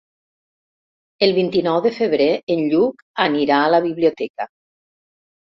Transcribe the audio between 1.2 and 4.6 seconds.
El vint-i-nou de febrer en Lluc anirà a la biblioteca.